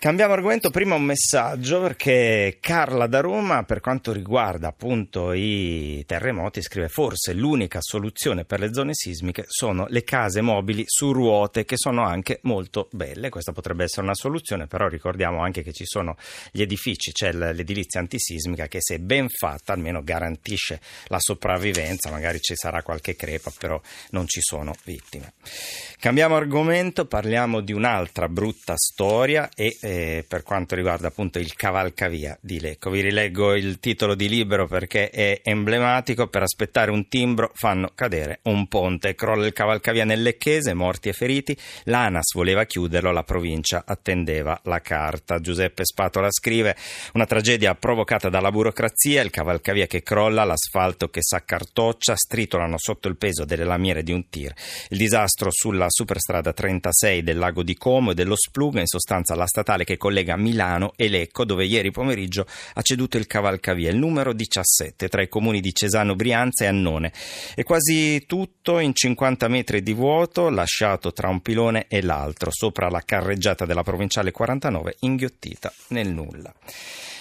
Cambiamo 0.00 0.32
argomento, 0.32 0.70
prima 0.70 0.94
un 0.94 1.02
messaggio 1.02 1.78
perché 1.82 2.56
Carla 2.58 3.06
da 3.06 3.20
Roma 3.20 3.64
per 3.64 3.80
quanto 3.80 4.12
riguarda 4.12 4.68
appunto 4.68 5.34
i 5.34 6.02
terremoti 6.06 6.62
scrive 6.62 6.88
forse 6.88 7.34
l'unica 7.34 7.80
soluzione 7.82 8.46
per 8.46 8.60
le 8.60 8.72
zone 8.72 8.94
sismiche 8.94 9.44
sono 9.46 9.84
le 9.90 10.02
case 10.02 10.40
mobili 10.40 10.84
su 10.86 11.12
ruote 11.12 11.66
che 11.66 11.76
sono 11.76 12.02
anche 12.02 12.38
molto 12.44 12.88
belle, 12.92 13.28
questa 13.28 13.52
potrebbe 13.52 13.84
essere 13.84 14.04
una 14.04 14.14
soluzione 14.14 14.66
però 14.66 14.88
ricordiamo 14.88 15.42
anche 15.42 15.62
che 15.62 15.74
ci 15.74 15.84
sono 15.84 16.16
gli 16.50 16.62
edifici, 16.62 17.12
c'è 17.12 17.34
l'edilizia 17.34 18.00
antisismica 18.00 18.68
che 18.68 18.78
se 18.80 19.00
ben 19.00 19.28
fatta 19.28 19.74
almeno 19.74 20.02
garantisce 20.02 20.80
la 21.08 21.18
sopravvivenza, 21.20 22.10
magari 22.10 22.40
ci 22.40 22.56
sarà 22.56 22.82
qualche 22.82 23.16
crepa 23.16 23.52
però 23.58 23.78
non 24.12 24.26
ci 24.26 24.40
sono 24.40 24.72
vittime. 24.82 25.34
Cambiamo 25.98 26.36
argomento, 26.36 27.04
parliamo 27.04 27.60
di 27.60 27.74
un'altra 27.74 28.30
brutta 28.30 28.76
storia 28.78 29.50
e 29.54 29.76
eh, 29.90 30.24
per 30.26 30.44
quanto 30.44 30.76
riguarda 30.76 31.08
appunto 31.08 31.40
il 31.40 31.54
cavalcavia 31.54 32.38
di 32.40 32.60
Lecco. 32.60 32.90
Vi 32.90 33.00
rileggo 33.00 33.56
il 33.56 33.80
titolo 33.80 34.14
di 34.14 34.28
libro 34.28 34.68
perché 34.68 35.10
è 35.10 35.40
emblematico. 35.42 36.28
Per 36.28 36.42
aspettare 36.42 36.92
un 36.92 37.08
timbro 37.08 37.50
fanno 37.54 37.90
cadere 37.92 38.38
un 38.42 38.68
ponte. 38.68 39.16
Crolla 39.16 39.46
il 39.46 39.52
cavalcavia 39.52 40.04
nel 40.04 40.22
Lecchese, 40.22 40.74
morti 40.74 41.08
e 41.08 41.12
feriti. 41.12 41.56
L'ANAS 41.84 42.34
voleva 42.34 42.64
chiuderlo, 42.66 43.10
la 43.10 43.24
provincia 43.24 43.82
attendeva 43.84 44.60
la 44.64 44.80
carta. 44.80 45.40
Giuseppe 45.40 45.84
Spatola 45.84 46.30
scrive: 46.30 46.76
Una 47.14 47.26
tragedia 47.26 47.74
provocata 47.74 48.28
dalla 48.28 48.52
burocrazia, 48.52 49.22
il 49.22 49.30
cavalcavia 49.30 49.88
che 49.88 50.04
crolla, 50.04 50.44
l'asfalto 50.44 51.08
che 51.08 51.20
s'accartoccia, 51.20 52.14
stritolano 52.14 52.76
sotto 52.78 53.08
il 53.08 53.16
peso 53.16 53.44
delle 53.44 53.64
lamiere 53.64 54.04
di 54.04 54.12
un 54.12 54.28
tir. 54.28 54.54
Il 54.90 54.98
disastro 54.98 55.48
sulla 55.50 55.86
superstrada 55.88 56.52
36 56.52 57.24
del 57.24 57.38
lago 57.38 57.64
di 57.64 57.74
Como 57.74 58.12
e 58.12 58.14
dello 58.14 58.36
Spluga, 58.36 58.78
in 58.78 58.86
sostanza 58.86 59.34
la 59.34 59.46
statale 59.46 59.78
che 59.84 59.96
collega 59.96 60.36
Milano 60.36 60.92
e 60.96 61.08
Lecco, 61.08 61.44
dove 61.44 61.64
ieri 61.64 61.90
pomeriggio 61.90 62.46
ha 62.74 62.82
ceduto 62.82 63.16
il 63.16 63.26
cavalcavia, 63.26 63.90
il 63.90 63.96
numero 63.96 64.32
17, 64.32 65.08
tra 65.08 65.22
i 65.22 65.28
comuni 65.28 65.60
di 65.60 65.72
Cesano, 65.74 66.14
Brianza 66.14 66.64
e 66.64 66.68
Annone. 66.68 67.12
È 67.54 67.62
quasi 67.62 68.24
tutto 68.26 68.78
in 68.78 68.94
50 68.94 69.48
metri 69.48 69.82
di 69.82 69.92
vuoto, 69.92 70.48
lasciato 70.48 71.12
tra 71.12 71.28
un 71.28 71.40
pilone 71.40 71.86
e 71.88 72.02
l'altro, 72.02 72.50
sopra 72.52 72.88
la 72.88 73.02
carreggiata 73.04 73.66
della 73.66 73.82
provinciale 73.82 74.30
49, 74.30 74.96
inghiottita 75.00 75.72
nel 75.88 76.08
nulla 76.08 76.54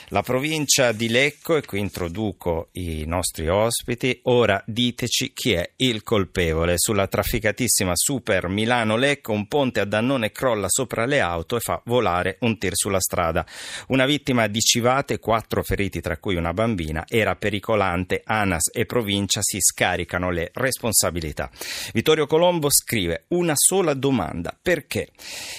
la 0.10 0.22
provincia 0.22 0.92
di 0.92 1.10
Lecco 1.10 1.56
e 1.56 1.66
qui 1.66 1.80
introduco 1.80 2.70
i 2.74 3.04
nostri 3.06 3.48
ospiti. 3.48 4.20
Ora 4.24 4.62
diteci 4.66 5.32
chi 5.34 5.54
è 5.54 5.72
il 5.78 6.04
colpevole. 6.04 6.76
Sulla 6.78 7.08
trafficatissima 7.08 7.92
Super 7.96 8.48
Milano-Lecco 8.48 9.32
un 9.32 9.48
ponte 9.48 9.80
a 9.80 9.86
Dannone 9.86 10.32
crolla 10.32 10.68
sopra 10.68 11.06
le 11.06 11.20
auto 11.20 11.58
e 11.58 11.60
fa 11.60 11.82
volare 11.86 12.38
un 12.42 12.58
tir 12.58 12.76
sulla 12.76 13.00
strada. 13.00 13.46
Una 13.88 14.06
vittima 14.06 14.48
di 14.48 14.60
civate, 14.60 15.20
quattro 15.20 15.64
feriti 15.64 16.02
tra 16.02 16.18
cui 16.18 16.36
una 16.36 16.54
bambina, 16.54 17.06
era 17.08 17.36
pericolante. 17.36 18.22
ANAS 18.24 18.72
e 18.74 18.86
provincia 18.86 19.42
si 19.42 19.60
scaricano 19.60 20.32
le 20.32 20.50
responsabilità. 20.54 21.50
Vittorio 21.94 22.26
Colombo 22.26 22.70
scrive 22.72 23.26
una 23.30 23.54
sola 23.56 23.94
domanda, 23.94 24.58
perché? 24.60 25.10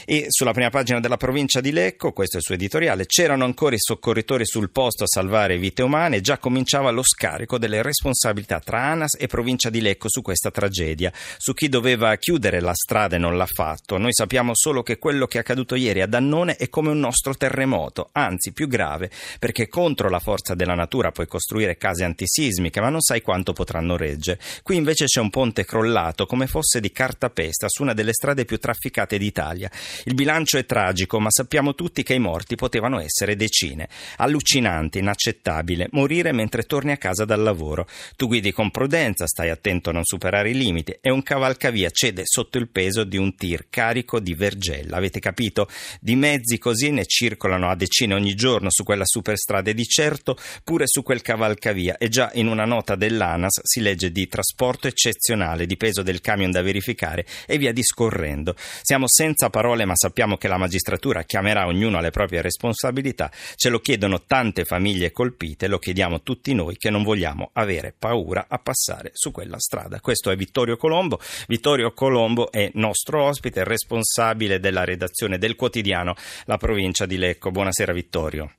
E 0.05 0.27
sulla 0.29 0.53
prima 0.53 0.71
pagina 0.71 1.01
della 1.01 1.17
provincia 1.17 1.61
di 1.61 1.71
Lecco, 1.71 2.13
questo 2.13 2.37
è 2.37 2.39
il 2.39 2.45
suo 2.45 2.55
editoriale, 2.55 3.07
c'erano 3.07 3.45
ancora 3.45 3.75
i 3.75 3.81
soccorritori 3.81 4.40
operatori 4.41 4.47
sul 4.47 4.71
posto 4.71 5.05
a 5.05 5.07
salvare 5.07 5.59
vite 5.59 5.83
umane, 5.83 6.21
già 6.21 6.39
cominciava 6.39 6.91
lo 6.91 7.03
scarico 7.03 7.59
delle 7.59 7.83
responsabilità 7.83 8.61
tra 8.61 8.83
ANAS 8.83 9.17
e 9.19 9.27
provincia 9.27 9.71
di 9.71 9.81
Lecco 9.81 10.09
su 10.09 10.23
questa 10.23 10.51
tragedia. 10.51 11.13
Su 11.37 11.53
chi 11.53 11.69
doveva 11.69 12.15
chiudere 12.17 12.61
la 12.61 12.75
strada 12.75 13.17
e 13.17 13.19
non 13.19 13.37
l'ha 13.37 13.47
fatto. 13.47 13.99
Noi 13.99 14.13
sappiamo 14.13 14.53
solo 14.55 14.83
che 14.83 14.99
quello 14.99 15.27
che 15.27 15.39
è 15.39 15.41
accaduto 15.41 15.75
ieri 15.75 16.03
a 16.03 16.07
Dannone 16.07 16.57
è 16.57 16.69
come 16.69 16.91
un 16.91 16.99
nostro 16.99 17.35
terremoto, 17.35 18.11
anzi 18.13 18.53
più 18.53 18.67
grave, 18.67 19.11
perché 19.39 19.69
contro 19.69 20.09
la 20.09 20.21
forza 20.21 20.55
della 20.55 20.75
natura 20.75 21.11
puoi 21.11 21.27
costruire 21.27 21.77
case 21.77 22.05
antisismiche, 22.05 22.81
ma 22.81 22.89
non 22.89 23.01
sai 23.01 23.23
quanto 23.23 23.53
potranno 23.53 23.97
reggere. 23.97 24.41
Qui 24.63 24.77
invece 24.77 25.07
c'è 25.07 25.21
un 25.21 25.31
ponte 25.31 25.65
crollato 25.65 26.27
come 26.27 26.47
fosse 26.47 26.81
di 26.81 26.91
cartapesta 26.91 27.67
su 27.69 27.83
una 27.83 27.95
delle 27.95 28.13
strade 28.13 28.45
più 28.45 28.59
trafficate 28.59 29.19
d'Italia. 29.19 29.71
Il 30.05 30.15
bilancio 30.15 30.59
è 30.59 30.65
tragico, 30.65 31.19
ma 31.21 31.31
sappiamo 31.31 31.75
tutti 31.75 32.03
che 32.03 32.15
i 32.15 32.19
morti 32.19 32.55
potevano 32.55 33.01
essere 33.01 33.37
decine. 33.37 33.89
Al 34.17 34.30
allucinante, 34.31 35.01
inaccettabile, 35.01 35.89
morire 35.91 36.33
mentre 36.33 36.63
torni 36.63 36.93
a 36.93 36.97
casa 36.97 37.25
dal 37.25 37.43
lavoro. 37.43 37.87
Tu 38.17 38.29
guidi 38.29 38.53
con 38.53 38.71
prudenza, 38.71 39.27
stai 39.27 39.51
attento 39.51 39.91
a 39.91 39.93
non 39.93 40.05
superare 40.05 40.51
i 40.51 40.55
limiti 40.55 40.97
e 41.01 41.11
un 41.11 41.23
cavalcavia 41.23 41.91
cede 41.91 42.23
sotto 42.25 42.59
il 42.59 42.69
peso 42.69 43.05
di 43.05 43.17
un 43.17 43.35
tir 43.35 43.67
carico 43.69 44.21
di 44.21 44.35
vergella. 44.35 44.97
Avete 44.97 45.19
capito? 45.19 45.69
Di 46.01 46.15
mezzi 46.15 46.59
così 46.59 46.91
ne 46.91 47.05
circolano 47.05 47.69
a 47.69 47.75
decine 47.75 48.15
ogni 48.15 48.35
giorno 48.35 48.69
su 48.71 48.85
quella 48.85 49.05
superstrada 49.05 49.71
e 49.71 49.75
di 49.75 49.85
certo 49.85 50.37
pure 50.65 50.87
su 50.87 51.03
quel 51.03 51.21
cavalcavia 51.21 51.99
e 51.99 52.09
già 52.09 52.31
in 52.35 52.47
una 52.47 52.65
nota 52.65 52.95
dell'ANAS 52.95 53.61
si 53.65 53.81
legge 53.81 54.13
di 54.13 54.29
trasporto 54.29 54.87
eccezionale, 54.87 55.67
di 55.67 55.77
peso 55.77 56.03
del 56.03 56.21
camion 56.21 56.51
da 56.51 56.63
verificare 56.63 57.27
e 57.47 57.59
via 57.59 57.73
discorrendo. 57.73 58.55
Siamo 58.83 59.07
senza 59.09 59.51
parole 59.51 59.85
ma 59.85 59.97
sappiamo 59.97 60.37
che 60.37 60.49
la 60.49 60.57
magistratura 60.57 61.25
chiamerà 61.25 61.67
ognuno 61.67 61.99
alle 61.99 62.11
proprie 62.11 62.43
responsabilità. 62.43 63.31
Ce 63.57 63.69
lo 63.69 63.81
chiedono 63.81 64.20
tante 64.27 64.65
famiglie 64.65 65.13
colpite, 65.13 65.69
lo 65.69 65.79
chiediamo 65.79 66.23
tutti 66.23 66.55
noi 66.55 66.77
che 66.77 66.91
non 66.91 67.03
vogliamo 67.03 67.51
avere 67.55 67.95
paura 67.97 68.47
a 68.49 68.59
passare 68.59 69.11
su 69.13 69.31
quella 69.31 69.59
strada. 69.59 70.01
Questo 70.01 70.31
è 70.31 70.37
Vittorio 70.37 70.77
Colombo. 70.77 71.19
Vittorio 71.49 71.93
Colombo 71.93 72.51
è 72.51 72.71
nostro 72.75 73.25
ospite, 73.25 73.65
responsabile 73.65 74.61
della 74.61 74.85
redazione 74.85 75.39
del 75.39 75.57
quotidiano 75.57 76.15
La 76.47 76.57
provincia 76.57 77.07
di 77.07 77.17
Lecco. 77.17 77.51
Buonasera 77.51 77.93
Vittorio. 77.93 78.53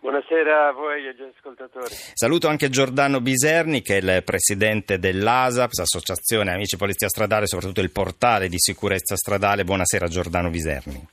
Buonasera 0.00 0.68
a 0.68 0.72
voi 0.72 1.04
e 1.04 1.08
agli 1.10 1.32
ascoltatori. 1.36 1.94
Saluto 2.14 2.48
anche 2.48 2.68
Giordano 2.70 3.20
Biserni 3.20 3.82
che 3.82 3.98
è 3.98 4.00
il 4.00 4.24
presidente 4.24 4.98
dell'ASAPS, 4.98 5.78
Associazione 5.78 6.52
Amici 6.52 6.76
Polizia 6.76 7.08
Stradale, 7.08 7.46
soprattutto 7.46 7.80
il 7.80 7.92
portale 7.92 8.48
di 8.48 8.58
sicurezza 8.58 9.14
stradale. 9.14 9.62
Buonasera 9.62 10.08
Giordano 10.08 10.50
Biserni. 10.50 11.06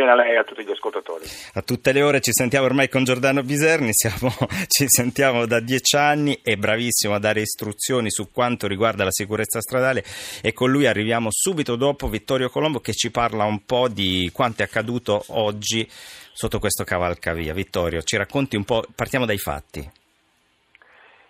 Buonasera 0.00 0.12
a 0.12 0.14
lei 0.14 0.32
e 0.32 0.38
a 0.38 0.44
tutti 0.44 0.64
gli 0.64 0.70
ascoltatori. 0.70 1.24
A 1.54 1.62
tutte 1.62 1.92
le 1.92 2.02
ore 2.02 2.20
ci 2.20 2.32
sentiamo 2.32 2.64
ormai 2.64 2.88
con 2.88 3.04
Giordano 3.04 3.42
Biserni, 3.42 3.90
siamo, 3.92 4.30
ci 4.66 4.86
sentiamo 4.88 5.44
da 5.44 5.60
dieci 5.60 5.96
anni, 5.96 6.40
è 6.42 6.56
bravissimo 6.56 7.14
a 7.14 7.18
dare 7.18 7.40
istruzioni 7.40 8.10
su 8.10 8.32
quanto 8.32 8.66
riguarda 8.66 9.04
la 9.04 9.10
sicurezza 9.10 9.60
stradale 9.60 10.02
e 10.42 10.54
con 10.54 10.70
lui 10.70 10.86
arriviamo 10.86 11.28
subito 11.30 11.76
dopo 11.76 12.08
Vittorio 12.08 12.48
Colombo 12.48 12.80
che 12.80 12.92
ci 12.92 13.10
parla 13.10 13.44
un 13.44 13.64
po' 13.66 13.88
di 13.88 14.30
quanto 14.32 14.62
è 14.62 14.64
accaduto 14.64 15.22
oggi 15.28 15.86
sotto 15.90 16.58
questo 16.58 16.84
cavalcavia. 16.84 17.52
Vittorio, 17.52 18.00
ci 18.00 18.16
racconti 18.16 18.56
un 18.56 18.64
po', 18.64 18.82
partiamo 18.96 19.26
dai 19.26 19.38
fatti. 19.38 19.80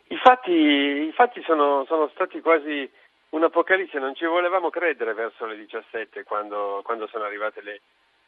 I 0.08 0.16
fatti, 0.16 0.52
i 0.52 1.12
fatti 1.12 1.42
sono, 1.42 1.84
sono 1.88 2.08
stati 2.14 2.40
quasi 2.40 2.88
un'apocalisse, 3.30 3.98
non 3.98 4.14
ci 4.14 4.26
volevamo 4.26 4.70
credere 4.70 5.12
verso 5.14 5.44
le 5.46 5.56
17 5.56 6.22
quando, 6.22 6.82
quando 6.84 7.08
sono 7.08 7.24
arrivate 7.24 7.62
le 7.62 7.80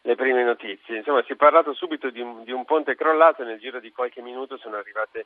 le 0.03 0.15
prime 0.15 0.43
notizie. 0.43 0.99
Insomma, 0.99 1.23
si 1.23 1.33
è 1.33 1.37
parlato 1.37 1.73
subito 1.75 2.11
di 2.11 2.21
un, 2.21 2.45
di 2.45 2.53
un 2.53 2.65
ponte 2.65 2.95
crollato 2.95 3.43
e 3.43 3.45
nel 3.45 3.59
giro 3.59 3.81
di 3.81 3.93
qualche 3.93 4.21
minuto 4.21 4.57
sono 4.57 4.77
arrivate 4.77 5.25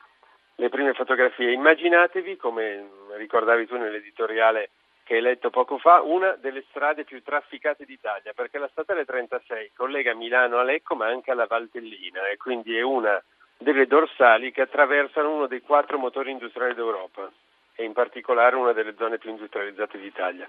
le 0.57 0.69
prime 0.69 0.93
fotografie. 0.93 1.53
Immaginatevi, 1.53 2.37
come 2.37 2.89
ricordavi 3.17 3.67
tu 3.67 3.77
nell'editoriale 3.77 4.71
che 5.05 5.15
hai 5.15 5.21
letto 5.21 5.51
poco 5.51 5.79
fa, 5.79 6.01
una 6.01 6.33
delle 6.33 6.65
strade 6.69 7.05
più 7.05 7.23
trafficate 7.23 7.85
d'Italia, 7.85 8.33
perché 8.35 8.59
la 8.59 8.69
statale 8.73 9.05
36 9.05 9.71
collega 9.77 10.15
Milano 10.15 10.59
a 10.59 10.65
Lecco 10.65 10.97
ma 10.97 11.07
anche 11.07 11.31
alla 11.31 11.47
Valtellina 11.47 12.27
e 12.29 12.37
quindi 12.37 12.77
è 12.77 12.83
una 12.83 13.23
delle 13.57 13.87
dorsali 13.87 14.51
che 14.51 14.63
attraversano 14.63 15.33
uno 15.33 15.47
dei 15.47 15.61
quattro 15.61 15.97
motori 15.97 16.33
industriali 16.33 16.75
d'Europa 16.75 17.31
e 17.77 17.85
in 17.85 17.93
particolare 17.93 18.57
una 18.57 18.73
delle 18.73 18.97
zone 18.99 19.19
più 19.19 19.31
industrializzate 19.31 19.97
d'Italia. 19.97 20.47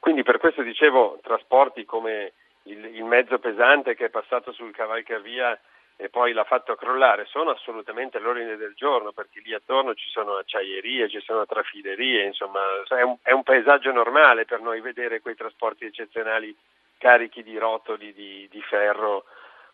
Quindi 0.00 0.24
per 0.24 0.38
questo 0.38 0.62
dicevo 0.62 1.20
trasporti 1.22 1.84
come 1.84 2.32
il, 2.64 2.84
il 2.96 3.04
mezzo 3.04 3.38
pesante 3.38 3.94
che 3.94 4.06
è 4.06 4.10
passato 4.10 4.52
sul 4.52 4.72
cavalcavia 4.72 5.58
e 5.96 6.08
poi 6.08 6.32
l'ha 6.32 6.44
fatto 6.44 6.74
crollare 6.74 7.26
sono 7.26 7.50
assolutamente 7.50 8.16
all'ordine 8.16 8.56
del 8.56 8.74
giorno 8.74 9.12
perché 9.12 9.40
lì 9.40 9.54
attorno 9.54 9.94
ci 9.94 10.08
sono 10.08 10.36
acciaierie, 10.36 11.08
ci 11.08 11.20
sono 11.20 11.46
trafilerie, 11.46 12.24
insomma 12.24 12.60
è 12.88 13.02
un, 13.02 13.16
è 13.22 13.32
un 13.32 13.42
paesaggio 13.42 13.92
normale 13.92 14.44
per 14.44 14.60
noi 14.60 14.80
vedere 14.80 15.20
quei 15.20 15.36
trasporti 15.36 15.84
eccezionali 15.84 16.56
carichi 16.98 17.42
di 17.42 17.58
rotoli 17.58 18.12
di, 18.12 18.48
di 18.50 18.62
ferro 18.62 19.24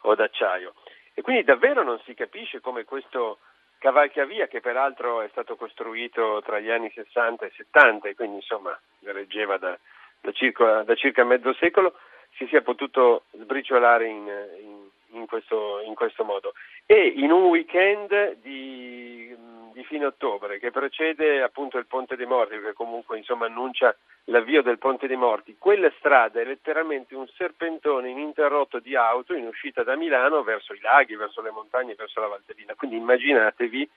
o 0.02 0.14
d'acciaio. 0.14 0.75
E 1.14 1.23
quindi 1.23 1.44
davvero 1.44 1.82
non 1.82 2.00
si 2.05 2.14
capisce 2.14 2.61
come 2.61 2.84
questo 2.84 3.38
cavalcavia, 3.79 4.46
che 4.49 4.61
peraltro 4.61 5.23
è 5.23 5.29
stato 5.29 5.56
costruito 5.56 6.43
tra 6.44 6.58
gli 6.58 6.70
anni 6.70 6.91
60 6.94 7.46
e 7.46 7.52
70 7.56 8.08
e 8.08 8.14
quindi 8.14 8.37
insomma 8.37 8.79
reggeva 9.05 9.56
da, 9.56 9.76
da, 10.20 10.32
circa, 10.32 10.82
da 10.82 10.94
circa 10.94 11.25
mezzo 11.25 11.52
secolo, 11.55 11.94
si 12.35 12.47
sia 12.47 12.63
potuto 12.63 13.25
sbriciolare 13.33 14.07
in, 14.07 14.27
in, 14.61 15.19
in, 15.21 15.27
questo, 15.27 15.81
in 15.85 15.95
questo, 15.95 16.25
modo. 16.25 16.53
E 16.87 17.07
in 17.17 17.31
un 17.31 17.45
weekend 17.45 18.37
di, 18.43 19.35
di 19.73 19.85
fine 19.85 20.07
ottobre 20.07 20.59
che 20.59 20.71
precede 20.71 21.43
appunto 21.43 21.79
il 21.79 21.87
Ponte 21.87 22.17
dei 22.17 22.27
Morti, 22.27 22.61
che 22.61 22.73
comunque 22.73 23.19
insomma 23.19 23.47
annuncia 23.47 23.95
l'avvio 24.25 24.63
del 24.63 24.79
Ponte 24.79 25.07
dei 25.07 25.17
Morti, 25.17 25.57
quella 25.59 25.91
strada 25.99 26.41
è 26.41 26.45
letteralmente 26.45 27.15
un 27.15 27.27
serpentone 27.29 28.11
ininterrotto 28.11 28.79
di 28.79 28.95
auto 28.95 29.35
in 29.35 29.47
uscita 29.47 29.83
da 29.83 29.97
Milano 29.97 30.43
verso 30.43 30.73
i 30.75 30.81
laghi, 30.81 31.17
verso 31.17 31.41
le 31.43 31.51
montagne, 31.51 31.95
verso 31.95 32.21
la 32.21 32.29
Valtellina. 32.29 32.75
Quindi 32.75 32.97
immaginatevi 32.97 33.89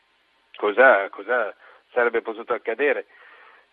cosa, 0.56 1.10
cosa 1.10 1.54
sarebbe 1.92 2.22
potuto 2.22 2.54
accadere. 2.54 3.06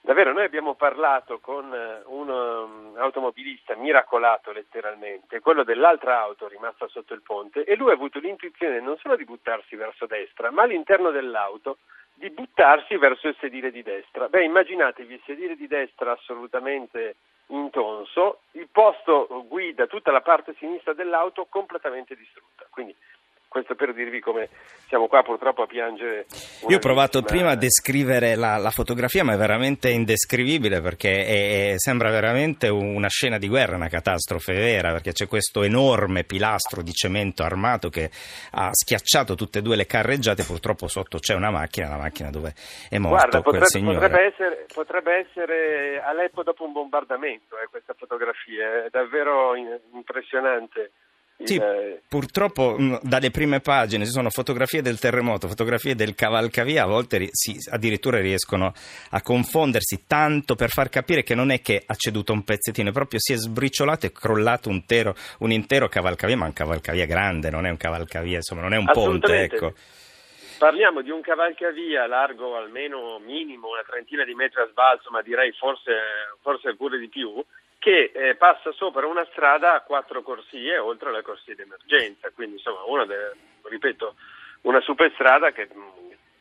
Davvero, 0.08 0.32
noi 0.32 0.44
abbiamo 0.44 0.72
parlato 0.72 1.38
con 1.38 1.70
eh, 1.70 2.00
un 2.06 2.30
um, 2.30 2.96
automobilista 2.96 3.76
miracolato 3.76 4.52
letteralmente, 4.52 5.40
quello 5.40 5.64
dell'altra 5.64 6.20
auto 6.20 6.48
rimasta 6.48 6.88
sotto 6.88 7.12
il 7.12 7.20
ponte, 7.20 7.62
e 7.64 7.76
lui 7.76 7.90
ha 7.90 7.92
avuto 7.92 8.18
l'intuizione 8.18 8.80
non 8.80 8.96
solo 8.96 9.16
di 9.16 9.26
buttarsi 9.26 9.76
verso 9.76 10.06
destra, 10.06 10.50
ma 10.50 10.62
all'interno 10.62 11.10
dell'auto 11.10 11.76
di 12.14 12.30
buttarsi 12.30 12.96
verso 12.96 13.28
il 13.28 13.36
sedile 13.38 13.70
di 13.70 13.82
destra. 13.82 14.30
Beh, 14.30 14.44
immaginatevi 14.44 15.12
il 15.12 15.22
sedile 15.26 15.56
di 15.56 15.66
destra 15.66 16.12
assolutamente 16.12 17.16
intonso, 17.48 18.40
il 18.52 18.68
posto 18.72 19.26
guida, 19.46 19.86
tutta 19.88 20.10
la 20.10 20.22
parte 20.22 20.54
sinistra 20.56 20.94
dell'auto 20.94 21.44
completamente 21.50 22.16
distrutta. 22.16 22.66
Quindi 22.70 22.96
questo 23.48 23.74
per 23.74 23.94
dirvi 23.94 24.20
come 24.20 24.48
siamo 24.88 25.06
qua 25.06 25.22
purtroppo 25.22 25.62
a 25.62 25.66
piangere. 25.66 26.26
Io 26.68 26.76
ho 26.76 26.80
provato 26.80 27.22
prima 27.22 27.50
a 27.50 27.56
descrivere 27.56 28.36
la, 28.36 28.56
la, 28.58 28.70
fotografia, 28.70 29.24
ma 29.24 29.32
è 29.32 29.36
veramente 29.36 29.88
indescrivibile 29.88 30.80
perché 30.80 31.24
è, 31.24 31.72
è, 31.72 31.74
sembra 31.76 32.10
veramente 32.10 32.68
una 32.68 33.08
scena 33.08 33.38
di 33.38 33.48
guerra, 33.48 33.76
una 33.76 33.88
catastrofe 33.88 34.52
vera, 34.52 34.92
perché 34.92 35.12
c'è 35.12 35.26
questo 35.26 35.62
enorme 35.62 36.24
pilastro 36.24 36.82
di 36.82 36.92
cemento 36.92 37.42
armato 37.42 37.88
che 37.88 38.10
ha 38.52 38.68
schiacciato 38.70 39.34
tutte 39.34 39.58
e 39.58 39.62
due 39.62 39.76
le 39.76 39.86
carreggiate. 39.86 40.44
Purtroppo 40.44 40.86
sotto 40.86 41.18
c'è 41.18 41.34
una 41.34 41.50
macchina, 41.50 41.88
la 41.88 41.96
macchina 41.96 42.30
dove 42.30 42.54
è 42.88 42.98
morto 42.98 43.16
Guarda, 43.16 43.42
quel 43.42 43.44
potrebbe, 43.44 43.66
signore. 43.66 43.98
Potrebbe 43.98 44.26
essere, 44.26 44.66
potrebbe 44.72 45.26
essere 45.26 46.02
Aleppo 46.02 46.42
dopo 46.42 46.64
un 46.64 46.72
bombardamento, 46.72 47.58
eh, 47.58 47.66
questa 47.70 47.94
fotografia, 47.94 48.84
è 48.84 48.88
davvero 48.90 49.54
impressionante. 49.92 50.92
Sì, 51.44 51.54
eh, 51.54 52.02
purtroppo 52.08 52.76
dalle 53.00 53.30
prime 53.30 53.60
pagine 53.60 54.04
ci 54.04 54.10
sono 54.10 54.28
fotografie 54.28 54.82
del 54.82 54.98
terremoto, 54.98 55.46
fotografie 55.46 55.94
del 55.94 56.16
cavalcavia, 56.16 56.82
a 56.82 56.86
volte 56.86 57.28
si, 57.30 57.56
addirittura 57.70 58.18
riescono 58.18 58.72
a 59.10 59.22
confondersi 59.22 60.04
tanto 60.06 60.56
per 60.56 60.70
far 60.70 60.88
capire 60.88 61.22
che 61.22 61.36
non 61.36 61.50
è 61.50 61.60
che 61.60 61.82
ha 61.86 61.94
ceduto 61.94 62.32
un 62.32 62.42
pezzettino, 62.42 62.90
proprio 62.90 63.20
si 63.20 63.34
è 63.34 63.36
sbriciolato 63.36 64.06
e 64.06 64.12
crollato 64.12 64.68
un 64.68 64.74
intero, 64.74 65.14
un 65.38 65.52
intero 65.52 65.88
cavalcavia, 65.88 66.36
ma 66.36 66.46
un 66.46 66.52
cavalcavia 66.52 67.06
grande, 67.06 67.50
non 67.50 67.66
è 67.66 67.70
un 67.70 67.76
cavalcavia, 67.76 68.36
insomma 68.36 68.62
non 68.62 68.74
è 68.74 68.76
un 68.76 68.86
ponte. 68.86 69.42
Ecco. 69.42 69.74
Parliamo 70.58 71.02
di 71.02 71.10
un 71.10 71.20
cavalcavia 71.20 72.08
largo 72.08 72.56
almeno 72.56 73.20
minimo 73.20 73.68
una 73.68 73.84
trentina 73.86 74.24
di 74.24 74.34
metri 74.34 74.60
a 74.60 74.66
sbalzo, 74.68 75.08
ma 75.10 75.22
direi 75.22 75.52
forse, 75.52 75.92
forse 76.42 76.74
pure 76.74 76.98
di 76.98 77.08
più, 77.08 77.40
che 77.88 78.10
eh, 78.12 78.34
passa 78.34 78.70
sopra 78.72 79.06
una 79.06 79.26
strada 79.30 79.72
a 79.72 79.80
quattro 79.80 80.20
corsie 80.20 80.76
oltre 80.76 81.08
alle 81.08 81.22
corsie 81.22 81.54
d'emergenza, 81.54 82.30
quindi 82.34 82.56
insomma 82.56 82.82
una 82.84 83.06
de, 83.06 83.32
ripeto, 83.62 84.14
una 84.62 84.82
superstrada 84.82 85.52
che, 85.52 85.68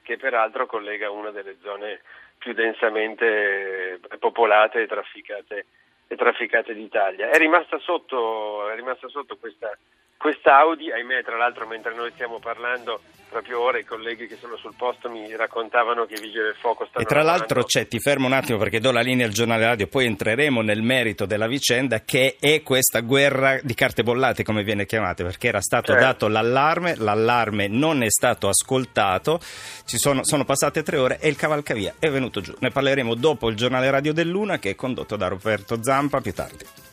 che, 0.01 0.17
peraltro 0.17 0.65
collega 0.65 1.09
una 1.09 1.31
delle 1.31 1.55
zone 1.61 2.01
più 2.37 2.51
densamente 2.51 3.97
popolate 4.19 4.81
e 4.81 4.87
trafficate, 4.87 5.65
e 6.07 6.15
trafficate 6.17 6.73
d'Italia. 6.73 7.29
È 7.29 7.37
rimasta 7.37 7.79
sotto, 7.79 8.69
è 8.69 8.75
rimasta 8.75 9.07
sotto 9.07 9.37
questa, 9.37 9.71
questa 10.17 10.57
Audi, 10.57 10.91
ahimè 10.91 11.23
tra 11.23 11.37
l'altro 11.37 11.67
mentre 11.67 11.93
noi 11.93 12.11
stiamo 12.11 12.39
parlando 12.39 13.01
proprio 13.29 13.59
ora 13.59 13.77
i 13.77 13.83
colleghi 13.83 14.25
che 14.27 14.37
sono 14.37 14.55
sul 14.55 14.73
posto 14.75 15.09
mi 15.09 15.35
raccontavano 15.35 16.05
che 16.05 16.15
i 16.15 16.21
vigili 16.21 16.43
del 16.43 16.55
fuoco 16.55 16.85
stanno 16.85 17.05
E 17.05 17.07
tra 17.07 17.23
l'altro 17.23 17.63
c'è, 17.63 17.87
ti 17.87 17.99
fermo 17.99 18.25
un 18.25 18.33
attimo 18.33 18.57
perché 18.57 18.79
do 18.79 18.91
la 18.91 19.01
linea 19.01 19.25
al 19.25 19.31
giornale 19.31 19.65
radio, 19.65 19.87
poi 19.87 20.05
entreremo 20.05 20.61
nel 20.61 20.81
merito 20.81 21.25
della 21.25 21.47
vicenda 21.47 22.01
che 22.01 22.37
è 22.39 22.63
questa 22.63 23.01
guerra 23.01 23.59
di 23.61 23.73
carte 23.73 24.03
bollate 24.03 24.43
come 24.43 24.63
viene 24.63 24.85
chiamata, 24.85 25.23
perché 25.23 25.49
era 25.49 25.61
stato 25.61 25.91
certo. 25.91 26.05
dato 26.05 26.27
l'allarme, 26.27 26.95
l'allarme 26.95 27.67
non 27.67 28.01
è 28.01 28.09
stato 28.09 28.47
ascoltato, 28.47 29.39
ci 29.85 29.97
sono, 29.97 30.23
sono 30.23 30.45
passate 30.45 30.83
tre 30.83 30.97
ore 30.97 31.19
e 31.19 31.27
il 31.27 31.35
cavalcavia 31.35 31.95
è 31.99 32.09
venuto 32.09 32.41
giù. 32.41 32.53
Ne 32.59 32.71
parleremo 32.71 33.13
dopo 33.13 33.49
il 33.49 33.55
giornale 33.55 33.89
radio 33.89 34.13
dell'Una 34.13 34.57
che 34.57 34.71
è 34.71 34.75
condotto 34.75 35.15
da 35.15 35.27
Roberto 35.27 35.83
Zampa 35.83 36.21
più 36.21 36.33
tardi. 36.33 36.86